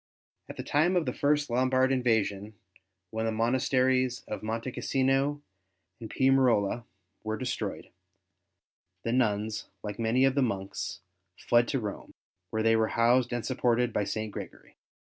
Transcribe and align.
At 0.49 0.57
the 0.57 0.63
time 0.63 0.95
of 0.95 1.05
the 1.05 1.13
first 1.13 1.47
Lombard 1.51 1.91
invasion, 1.91 2.55
when 3.11 3.27
the 3.27 3.31
monasteries 3.31 4.23
of 4.27 4.41
Monte 4.41 4.71
Cassino 4.71 5.43
and 5.99 6.09
Piumarola 6.09 6.85
were 7.23 7.37
destroyed, 7.37 7.91
the 9.03 9.13
nuns, 9.13 9.67
like 9.83 9.99
many 9.99 10.25
of 10.25 10.33
the 10.33 10.41
monks, 10.41 11.01
fled 11.37 11.67
to 11.67 11.79
Rome, 11.79 12.15
where 12.49 12.63
they 12.63 12.75
were 12.75 12.87
housed 12.97 13.31
and 13.31 13.45
supported 13.45 13.93
by 13.93 14.03
St. 14.05 14.31
Gregory. 14.31 14.75